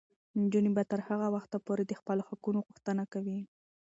[0.41, 3.39] نجونې به تر هغه وخته پورې د خپلو حقونو غوښتنه کوي.